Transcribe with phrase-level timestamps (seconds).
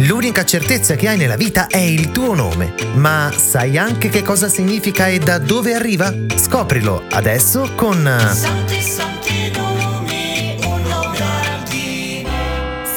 [0.00, 2.74] L'unica certezza che hai nella vita è il tuo nome.
[2.96, 6.12] Ma sai anche che cosa significa e da dove arriva?
[6.36, 8.04] Scoprilo adesso con...
[8.04, 12.26] Santi, santi nomi, un nome al di.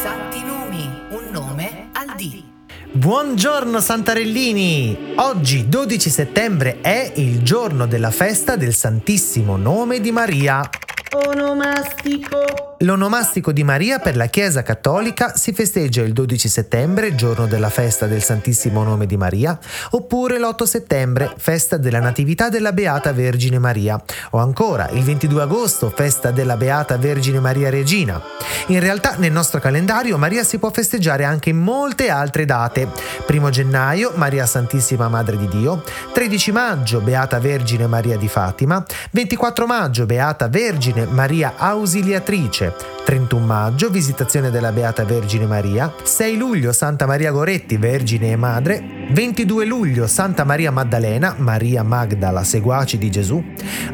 [0.01, 2.43] Santi nomi, un nome al D.
[2.91, 5.13] Buongiorno Santarellini!
[5.15, 10.69] Oggi 12 settembre è il giorno della festa del Santissimo Nome di Maria.
[11.13, 12.68] Onomastico.
[12.83, 18.05] L'onomastico di Maria per la Chiesa Cattolica si festeggia il 12 settembre, giorno della festa
[18.05, 24.01] del Santissimo Nome di Maria, oppure l'8 settembre, festa della Natività della Beata Vergine Maria,
[24.29, 28.21] o ancora il 22 agosto, festa della Beata Vergine Maria Regina.
[28.67, 32.87] In realtà nel nostro calendario Maria si può festeggiare anche in molte altre date.
[33.27, 39.65] 1 gennaio, Maria Santissima Madre di Dio, 13 maggio, Beata Vergine Maria di Fatima, 24
[39.65, 42.68] maggio, Beata Vergine Maria Ausiliatrice,
[43.03, 49.07] 31 maggio, Visitazione della Beata Vergine Maria, 6 luglio, Santa Maria Goretti, Vergine e Madre,
[49.11, 53.43] 22 luglio, Santa Maria Maddalena, Maria Magdala, seguaci di Gesù,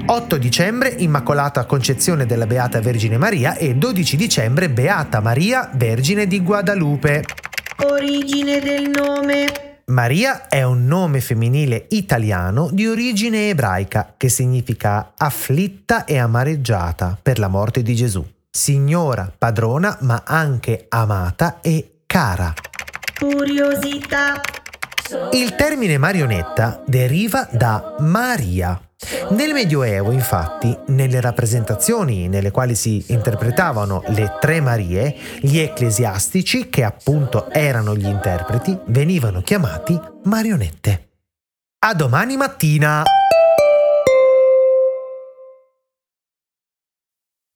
[0.06, 6.42] 8 dicembre, Immacolata Concezione della Beata Vergine Maria e 12 dicembre, Beata Maria, Vergine di
[6.42, 7.24] Guadalupe.
[7.84, 9.66] Origine del nome.
[9.88, 17.38] Maria è un nome femminile italiano di origine ebraica che significa afflitta e amareggiata per
[17.38, 18.35] la morte di Gesù.
[18.56, 22.54] Signora, padrona, ma anche amata e cara.
[23.20, 24.40] Curiosità.
[25.34, 28.80] Il termine marionetta deriva da Maria.
[29.32, 36.86] Nel Medioevo, infatti, nelle rappresentazioni nelle quali si interpretavano le tre Marie, gli ecclesiastici, che
[36.86, 41.10] appunto erano gli interpreti, venivano chiamati marionette.
[41.80, 43.04] A domani mattina!